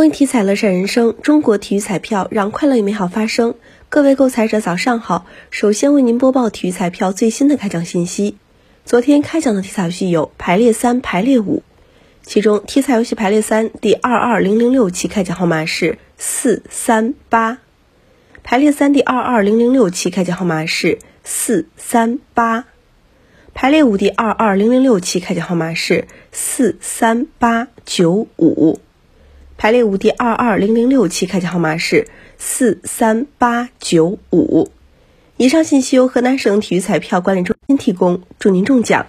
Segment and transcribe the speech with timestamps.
[0.00, 3.56] 公益体彩乐善人生，中国体育彩票让快乐与美好发生。
[3.90, 8.38] 各位购彩者早上好，首先为您播报体育彩票最新的开奖信息。
[8.86, 11.62] 昨天开奖的体彩游戏有排列三、排列五，
[12.22, 17.58] 其中体彩游戏排列三第二二零零六期开奖号码是四三八，
[18.42, 22.64] 排列三第二二零零六期开奖号码是四三八，
[23.52, 28.80] 排列五第二二零零六期开奖号码是四三八九五。
[29.60, 34.70] 排列五第二二零零六期开奖号码是四三八九五。
[35.36, 39.04] 以上信息由河南省体育彩票管理中心提供，祝您中奖。